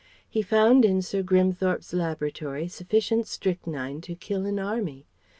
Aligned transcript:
He 0.27 0.41
found 0.41 0.83
in 0.83 1.03
Sir 1.03 1.21
Grimthorpe's 1.21 1.93
laboratory 1.93 2.67
sufficient 2.67 3.27
strychnine 3.27 4.01
to 4.01 4.15
kill 4.15 4.47
an 4.47 4.57
army. 4.57 5.05